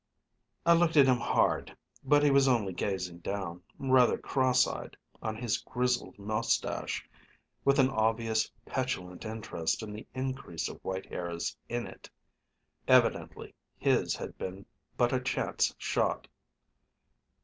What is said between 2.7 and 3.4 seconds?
gazing